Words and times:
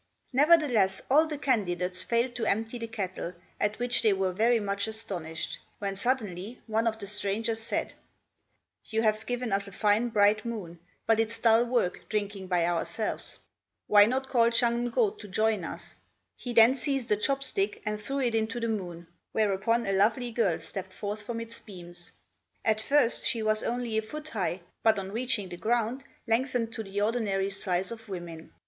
Nevertheless, 0.33 1.03
all 1.11 1.27
the 1.27 1.37
candidates 1.37 2.01
failed 2.03 2.33
to 2.33 2.45
empty 2.47 2.79
the 2.79 2.87
kettle, 2.87 3.35
at 3.59 3.77
which 3.77 4.01
they 4.01 4.13
were 4.13 4.33
very 4.33 4.59
much 4.59 4.87
astonished, 4.87 5.59
when 5.77 5.95
suddenly 5.95 6.59
one 6.65 6.87
of 6.87 6.97
the 6.97 7.05
strangers 7.05 7.59
said, 7.61 7.93
"You 8.85 9.03
have 9.03 9.27
given 9.27 9.53
us 9.53 9.67
a 9.67 9.71
fine 9.71 10.09
bright 10.09 10.43
moon; 10.43 10.79
but 11.05 11.19
it's 11.19 11.37
dull 11.37 11.65
work 11.65 12.09
drinking 12.09 12.47
by 12.47 12.65
ourselves. 12.65 13.37
Why 13.85 14.07
not 14.07 14.27
call 14.27 14.49
Ch'ang 14.49 14.89
ngo 14.89 15.15
to 15.19 15.27
join 15.27 15.63
us?" 15.63 15.93
He 16.35 16.51
then 16.51 16.73
seized 16.73 17.11
a 17.11 17.15
chop 17.15 17.43
stick 17.43 17.83
and 17.85 18.01
threw 18.01 18.21
it 18.21 18.33
into 18.33 18.59
the 18.59 18.69
moon, 18.69 19.05
whereupon 19.33 19.85
a 19.85 19.93
lovely 19.93 20.31
girl 20.31 20.57
stepped 20.57 20.93
forth 20.93 21.21
from 21.21 21.39
its 21.39 21.59
beams. 21.59 22.11
At 22.65 22.81
first 22.81 23.27
she 23.27 23.43
was 23.43 23.61
only 23.61 23.99
a 23.99 24.01
foot 24.01 24.29
high, 24.29 24.61
but 24.81 24.97
on 24.97 25.11
reaching 25.11 25.49
the 25.49 25.57
ground 25.57 26.03
lengthened 26.25 26.73
to 26.73 26.81
the 26.81 27.01
ordinary 27.01 27.51
size 27.51 27.91
of 27.91 28.09
women. 28.09 28.51